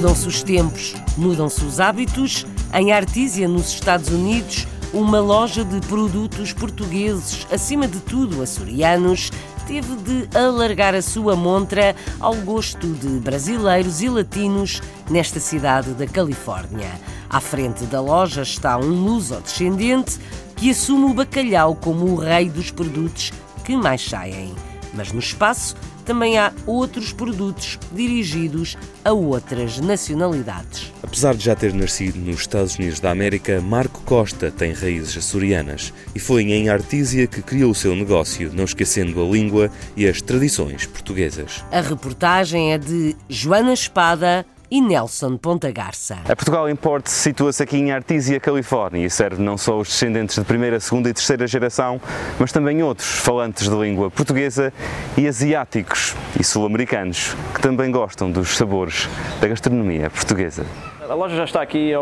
[0.03, 2.45] Mudam-se os tempos, mudam-se os hábitos.
[2.75, 9.31] Em Artísia, nos Estados Unidos, uma loja de produtos portugueses, acima de tudo açorianos,
[9.65, 16.09] teve de alargar a sua montra ao gosto de brasileiros e latinos nesta cidade da
[16.09, 16.91] Califórnia.
[17.31, 20.19] À frente da loja está um luso-descendente
[20.57, 23.33] que assume o bacalhau como o rei dos produtos
[23.65, 24.53] que mais saem.
[24.95, 30.93] Mas no espaço também há outros produtos dirigidos a outras nacionalidades.
[31.03, 35.93] Apesar de já ter nascido nos Estados Unidos da América, Marco Costa tem raízes açorianas
[36.15, 40.21] e foi em Artísia que criou o seu negócio, não esquecendo a língua e as
[40.21, 41.65] tradições portuguesas.
[41.71, 46.15] A reportagem é de Joana Espada e Nelson Ponta Garça.
[46.25, 50.45] A Portugal Import situa-se aqui em Artesia, Califórnia e serve não só os descendentes de
[50.47, 52.01] primeira, segunda e terceira geração,
[52.39, 54.73] mas também outros falantes de língua portuguesa
[55.15, 59.11] e asiáticos e sul-americanos que também gostam dos sabores
[59.43, 60.65] da gastronomia portuguesa.
[61.13, 61.99] A loja já está aqui há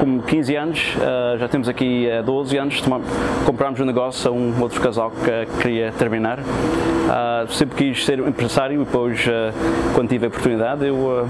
[0.00, 0.96] como 15 anos,
[1.38, 2.82] já temos aqui 12 anos.
[3.44, 6.38] Comprámos um negócio a um outro casal que queria terminar.
[7.50, 9.26] Sempre quis ser empresário e depois,
[9.94, 11.28] quando tive a oportunidade, eu,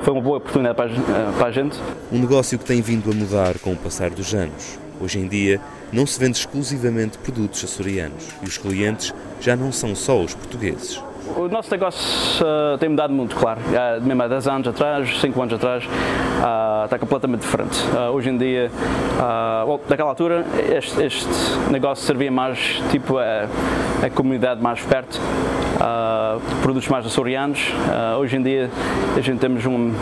[0.00, 0.94] foi uma boa oportunidade
[1.36, 1.78] para a gente.
[2.10, 4.78] Um negócio que tem vindo a mudar com o passar dos anos.
[4.98, 5.60] Hoje em dia,
[5.92, 11.02] não se vende exclusivamente produtos açorianos e os clientes já não são só os portugueses.
[11.36, 13.60] O nosso negócio uh, tem mudado muito, claro.
[13.60, 17.78] Uh, mesmo há 10 anos atrás, 5 anos atrás, uh, está completamente diferente.
[18.12, 18.70] hoje em dia,
[19.66, 21.28] well, naquela altura, este, este,
[21.70, 23.46] negócio servia mais tipo a,
[24.04, 25.20] a comunidade mais perto,
[26.62, 27.72] produtos mais açorianos.
[28.18, 28.70] hoje em dia,
[29.16, 29.92] a gente temos um,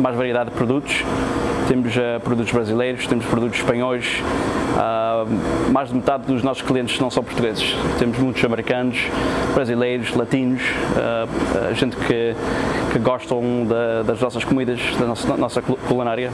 [0.00, 1.04] mais variedade de produtos.
[1.68, 4.22] Temos produtos brasileiros, temos produtos espanhóis,
[4.72, 7.74] Uh, mais de metade dos nossos clientes não são portugueses.
[7.98, 8.98] Temos muitos americanos,
[9.54, 12.34] brasileiros, latinos, uh, gente que,
[12.92, 16.30] que gostam da, das nossas comidas, da nossa, nossa culinária.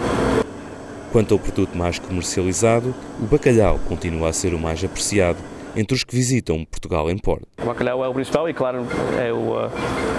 [1.11, 5.38] Quanto ao produto mais comercializado, o bacalhau continua a ser o mais apreciado
[5.75, 7.47] entre os que visitam Portugal em Porto.
[7.61, 8.87] O bacalhau é o principal e, claro,
[9.19, 10.17] é o, é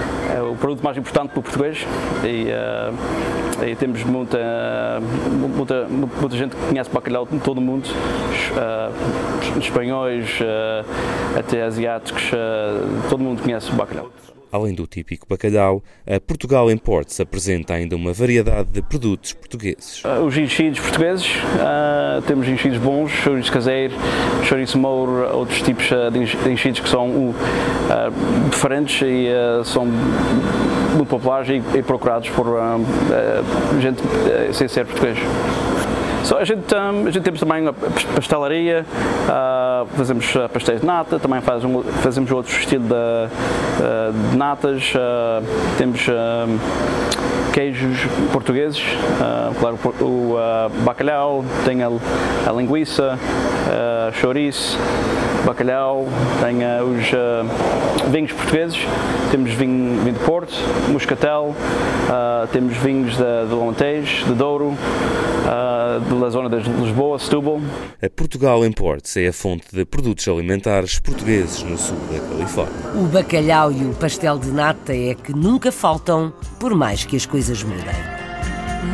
[0.50, 1.86] o produto mais importante para o português
[2.24, 7.86] e, uh, e temos muita, muita, muita gente que conhece bacalhau em todo o mundo,
[7.86, 12.30] uh, espanhóis, uh, até asiáticos,
[13.08, 14.10] todo mundo conhece bacalhau.
[14.52, 20.02] Além do típico bacalhau, a Portugal Imports apresenta ainda uma variedade de produtos portugueses.
[20.04, 23.94] Uh, os enchidos portugueses, uh, temos enchidos bons, chouriço caseiro,
[24.44, 27.34] chouriço mouro, outros tipos uh, de enchidos que são uh,
[28.50, 32.46] diferentes e uh, são muito populares e, e procurados por
[33.80, 34.02] gente
[34.52, 35.18] sem ser português.
[36.24, 38.84] So, a, gente, um, a gente temos também a pastelaria,
[39.24, 44.36] uh, fazemos uh, pastéis de nata, também faz um, fazemos outro estilo de, uh, de
[44.36, 45.44] natas, uh,
[45.78, 46.06] temos
[47.52, 47.98] queijos
[48.32, 48.80] portugueses,
[49.58, 50.36] claro, o
[50.84, 53.18] bacalhau, tem a, a linguiça,
[54.12, 54.78] chouriço,
[55.44, 56.06] bacalhau,
[56.40, 58.78] tem os vinhos portugueses,
[59.30, 60.54] temos vinho, vinho de Porto,
[60.88, 61.54] Moscatel,
[62.52, 64.76] temos vinhos de, de Alentejo, de Douro,
[66.20, 67.60] da zona de Lisboa, Setúbal.
[68.02, 72.74] A Portugal Imports é a fonte de produtos alimentares portugueses no sul da Califórnia.
[72.94, 77.26] O bacalhau e o pastel de nata é que nunca faltam, por mais que as
[77.26, 77.84] coisas mudem.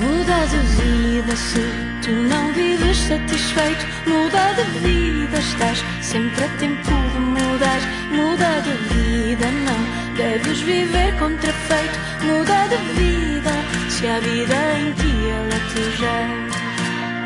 [0.00, 3.84] Muda de vida se tu não vives satisfeito.
[4.06, 7.80] Muda de vida, estás sempre a tempo de mudar.
[8.12, 11.98] Muda de vida, não deves viver contrafeito.
[12.22, 13.50] Muda de vida,
[13.90, 15.86] se a vida em ti ela te.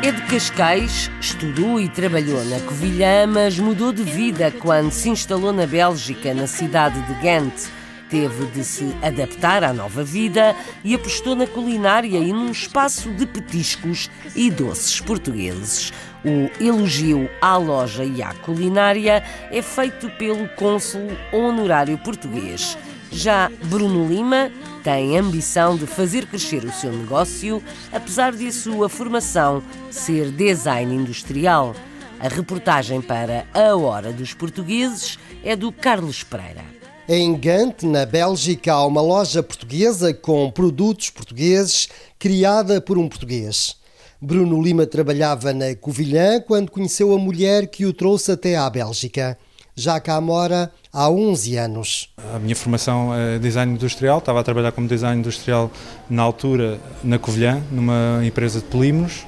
[0.03, 5.53] É de Cascais, estudou e trabalhou na Covilhã, mas mudou de vida quando se instalou
[5.53, 7.80] na Bélgica, na cidade de Ghent.
[8.11, 13.25] Teve de se adaptar à nova vida e apostou na culinária e num espaço de
[13.25, 15.93] petiscos e doces portugueses.
[16.25, 22.77] O elogio à loja e à culinária é feito pelo cônsul honorário português.
[23.09, 24.51] Já Bruno Lima
[24.83, 30.93] tem ambição de fazer crescer o seu negócio, apesar de a sua formação ser design
[30.93, 31.73] industrial.
[32.19, 36.70] A reportagem para A Hora dos Portugueses é do Carlos Pereira.
[37.09, 43.75] Em Gante, na Bélgica, há uma loja portuguesa com produtos portugueses, criada por um português.
[44.21, 49.35] Bruno Lima trabalhava na Covilhã quando conheceu a mulher que o trouxe até à Bélgica.
[49.75, 52.13] Já cá mora há 11 anos.
[52.35, 55.71] A minha formação é design industrial, estava a trabalhar como design industrial
[56.07, 59.25] na altura na Covilhã, numa empresa de polímeros,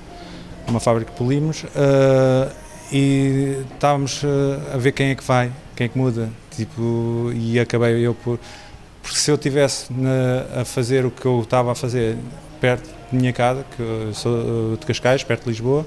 [0.67, 2.53] uma fábrica de polímeros, uh,
[2.91, 4.27] e estávamos uh,
[4.75, 8.39] a ver quem é que vai, quem é que muda, tipo, e acabei eu por...
[9.01, 12.17] Porque se eu tivesse na, a fazer o que eu estava a fazer
[12.61, 15.85] perto de minha casa, que eu sou de Cascais, perto de Lisboa,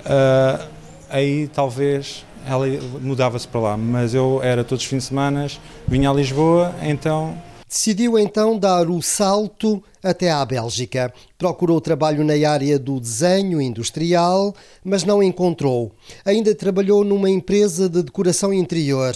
[0.00, 0.68] uh,
[1.08, 2.66] aí talvez ela
[3.00, 5.46] mudava-se para lá, mas eu era todos os fins de semana,
[5.86, 7.36] vinha a Lisboa, então.
[7.68, 11.12] Decidiu então dar o salto até à Bélgica.
[11.38, 14.54] Procurou trabalho na área do desenho industrial,
[14.84, 15.92] mas não encontrou.
[16.24, 19.14] Ainda trabalhou numa empresa de decoração interior,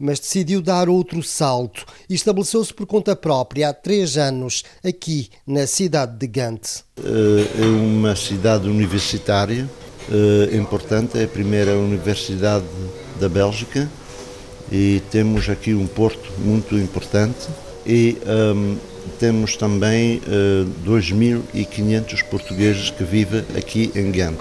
[0.00, 5.66] mas decidiu dar outro salto e estabeleceu-se por conta própria há três anos aqui na
[5.66, 6.82] cidade de Gante.
[6.98, 9.68] É uma cidade universitária
[10.08, 12.64] uh, importante, é a primeira universidade
[13.20, 13.88] da Bélgica
[14.72, 17.48] e temos aqui um porto muito importante
[17.86, 18.16] e
[18.54, 18.76] um,
[19.18, 24.38] temos também uh, 2.500 portugueses que vivem aqui em Ghent.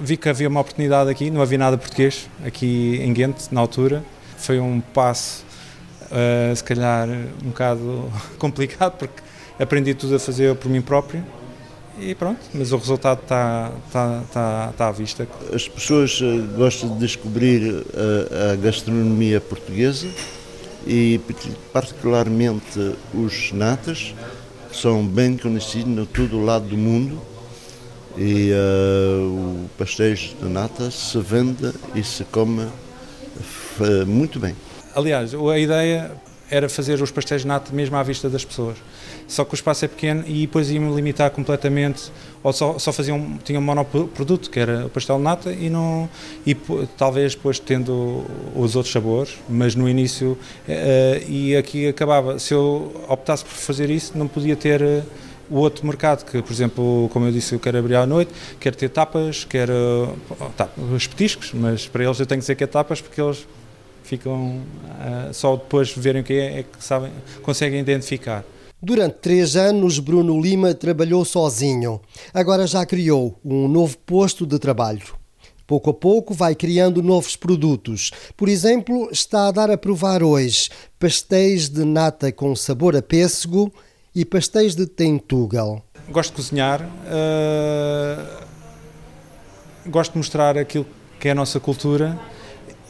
[0.00, 4.04] Vi que havia uma oportunidade aqui, não havia nada português aqui em Ghent, na altura.
[4.46, 5.44] Foi um passo,
[6.04, 7.08] uh, se calhar,
[7.44, 9.20] um bocado complicado, porque
[9.58, 11.24] aprendi tudo a fazer por mim próprio
[11.98, 15.26] e pronto, mas o resultado está, está, está, está à vista.
[15.52, 20.06] As pessoas eh, gostam de descobrir a, a gastronomia portuguesa
[20.86, 21.20] e
[21.72, 24.14] particularmente os natas,
[24.70, 27.20] que são bem conhecidos no todo o lado do mundo
[28.16, 32.68] e uh, o pastéis de nata se vende e se come
[34.06, 34.54] muito bem.
[34.94, 36.10] Aliás, a ideia
[36.50, 38.76] era fazer os pastéis de nata mesmo à vista das pessoas.
[39.26, 42.12] Só que o espaço é pequeno e depois ia-me limitar completamente,
[42.42, 45.68] ou só, só fazia um, tinha um monoproduto, que era o pastel de nata, e,
[45.68, 46.08] não,
[46.46, 46.54] e
[46.96, 48.24] talvez depois tendo
[48.54, 53.90] os outros sabores, mas no início, uh, e aqui acabava, se eu optasse por fazer
[53.90, 55.02] isso, não podia ter uh,
[55.50, 58.76] o outro mercado, que por exemplo, como eu disse, eu quero abrir à noite, quero
[58.76, 60.16] ter tapas, quero
[60.56, 63.46] tá, os petiscos, mas para eles eu tenho que dizer que é tapas porque eles
[64.06, 68.44] ficam uh, só depois de verem o que é, é que sabem, conseguem identificar.
[68.80, 72.00] Durante três anos, Bruno Lima trabalhou sozinho.
[72.32, 75.14] Agora já criou um novo posto de trabalho.
[75.66, 78.12] Pouco a pouco vai criando novos produtos.
[78.36, 83.72] Por exemplo, está a dar a provar hoje pastéis de nata com sabor a pêssego
[84.14, 85.82] e pastéis de tentugal.
[86.08, 88.46] Gosto de cozinhar, uh,
[89.88, 90.86] gosto de mostrar aquilo
[91.18, 92.16] que é a nossa cultura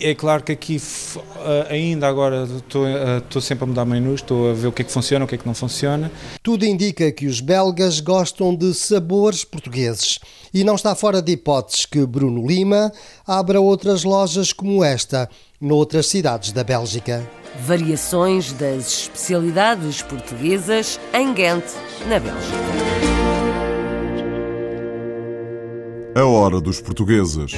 [0.00, 4.50] é claro que aqui eh, ainda agora estou, eh, estou sempre a mudar menus, estou
[4.50, 6.10] a ver o que é que funciona, o que é que não funciona.
[6.42, 10.18] Tudo indica que os belgas gostam de sabores portugueses
[10.52, 12.92] e não está fora de hipóteses que Bruno Lima
[13.26, 15.28] abra outras lojas como esta
[15.60, 17.26] noutras cidades da Bélgica.
[17.60, 21.64] Variações das especialidades portuguesas em Ghent,
[22.06, 22.56] na Bélgica.
[26.14, 27.52] A hora dos portugueses.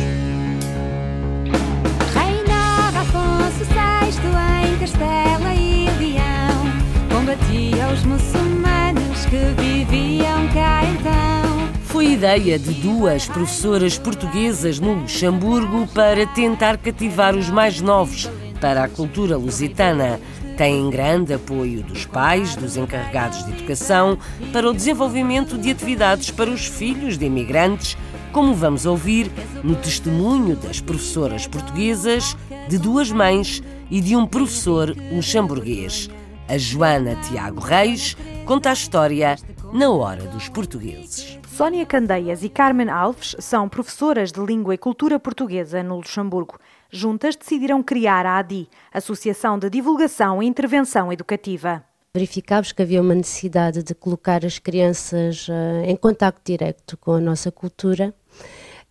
[12.19, 18.29] Ideia de duas professoras portuguesas no Luxemburgo para tentar cativar os mais novos
[18.61, 20.19] para a cultura lusitana.
[20.57, 24.19] Têm grande apoio dos pais, dos encarregados de educação,
[24.53, 27.97] para o desenvolvimento de atividades para os filhos de imigrantes,
[28.33, 29.31] como vamos ouvir
[29.63, 32.37] no testemunho das professoras portuguesas,
[32.69, 36.11] de duas mães e de um professor luxemburguês.
[36.49, 39.37] A Joana Tiago Reis conta a história
[39.73, 41.39] na Hora dos Portugueses.
[41.59, 46.57] Sónia Candeias e Carmen Alves são professoras de Língua e Cultura Portuguesa no Luxemburgo.
[46.89, 51.83] Juntas decidiram criar a ADI, Associação de Divulgação e Intervenção Educativa.
[52.15, 57.21] Verificámos que havia uma necessidade de colocar as crianças uh, em contato direto com a
[57.21, 58.15] nossa cultura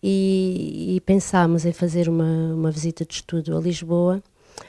[0.02, 4.22] e, e pensámos em fazer uma, uma visita de estudo a Lisboa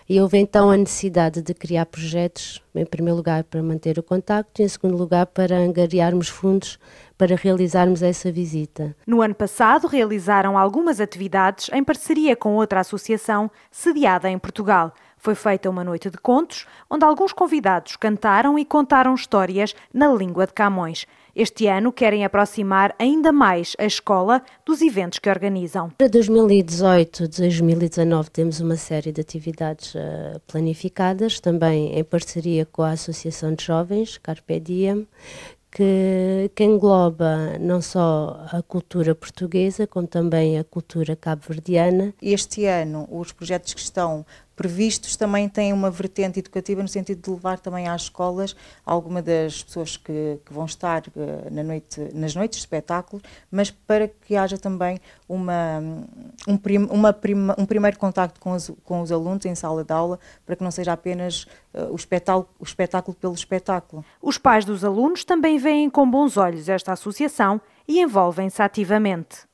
[0.07, 4.61] e houve então a necessidade de criar projetos, em primeiro lugar para manter o contacto
[4.61, 6.79] e em segundo lugar para angariarmos fundos
[7.19, 8.95] para realizarmos essa visita.
[9.05, 14.93] No ano passado realizaram algumas atividades em parceria com outra associação sediada em Portugal.
[15.17, 20.47] Foi feita uma noite de contos, onde alguns convidados cantaram e contaram histórias na língua
[20.47, 21.05] de Camões.
[21.35, 25.89] Este ano querem aproximar ainda mais a escola dos eventos que organizam.
[25.97, 32.91] Para 2018 2019 temos uma série de atividades uh, planificadas, também em parceria com a
[32.91, 35.05] Associação de Jovens, Carpe Diem,
[35.71, 42.13] que, que, engloba não só a cultura portuguesa, como também a cultura cabo-verdiana.
[42.21, 44.25] Este ano, os projetos que estão
[44.59, 48.53] previstos também têm uma vertente educativa no sentido de levar também às escolas
[48.85, 53.71] alguma das pessoas que, que vão estar uh, na noite, nas noites de espetáculo, mas
[53.71, 54.99] para que haja também
[55.29, 55.81] uma,
[56.45, 59.93] um, prim, uma prima, um primeiro contacto com os, com os alunos em sala de
[59.93, 61.43] aula, para que não seja apenas
[61.73, 64.03] uh, o, espetáculo, o espetáculo pelo espetáculo.
[64.21, 69.47] Os pais dos alunos também veem com bons olhos esta associação e envolvem-se ativamente.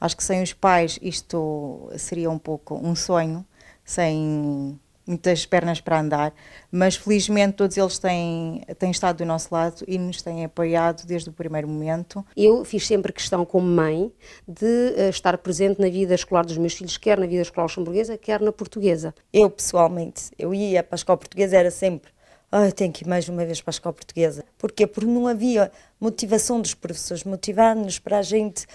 [0.00, 3.44] Acho que sem os pais isto seria um pouco um sonho,
[3.88, 6.34] sem muitas pernas para andar,
[6.70, 11.30] mas felizmente todos eles têm, têm estado do nosso lado e nos têm apoiado desde
[11.30, 12.22] o primeiro momento.
[12.36, 14.12] Eu fiz sempre questão, como mãe,
[14.46, 18.18] de uh, estar presente na vida escolar dos meus filhos, quer na vida escolar luxemburguesa,
[18.18, 19.14] quer na portuguesa.
[19.32, 22.10] Eu, pessoalmente, eu ia para a escola portuguesa, era sempre
[22.52, 24.44] oh, tenho que ir mais uma vez para a escola portuguesa.
[24.58, 24.86] Porquê?
[24.86, 28.66] Porque não havia motivação dos professores, motivar-nos para a gente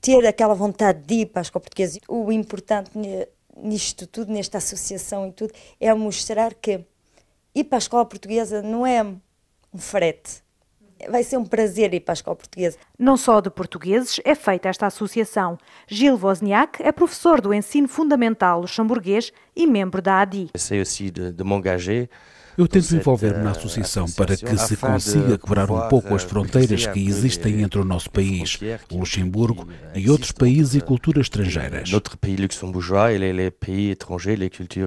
[0.00, 2.00] ter aquela vontade de ir para a escola portuguesa.
[2.08, 2.90] O importante
[3.56, 6.84] nisto tudo, nesta associação e tudo, é mostrar que
[7.54, 10.42] ir para a escola portuguesa não é um frete,
[11.08, 12.78] vai ser um prazer ir para a escola portuguesa.
[12.98, 15.58] Não só de portugueses é feita esta associação.
[15.86, 20.50] Gil Wozniak é professor do ensino fundamental luxemburguês e membro da ADI.
[20.54, 22.08] Essaye aussi de, de m'engager
[22.56, 27.06] eu tento envolver-me na associação para que se consiga quebrar um pouco as fronteiras que
[27.06, 28.58] existem entre o nosso país,
[28.90, 31.90] o Luxemburgo, e outros países e culturas estrangeiras.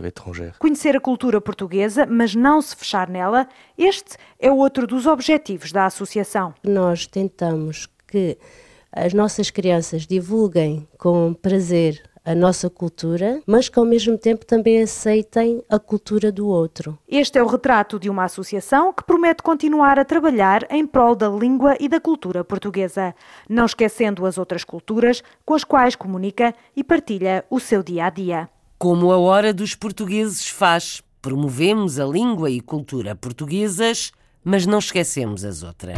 [0.05, 0.57] Étrangères.
[0.59, 3.47] Conhecer a cultura portuguesa, mas não se fechar nela,
[3.77, 6.53] este é outro dos objetivos da associação.
[6.63, 8.37] Nós tentamos que
[8.91, 14.81] as nossas crianças divulguem com prazer a nossa cultura, mas que ao mesmo tempo também
[14.81, 16.97] aceitem a cultura do outro.
[17.07, 21.29] Este é o retrato de uma associação que promete continuar a trabalhar em prol da
[21.29, 23.13] língua e da cultura portuguesa,
[23.47, 28.09] não esquecendo as outras culturas com as quais comunica e partilha o seu dia a
[28.09, 28.49] dia.
[28.79, 34.11] Como a Hora dos Portugueses faz, promovemos a língua e cultura portuguesas,
[34.43, 35.97] mas não esquecemos as outras.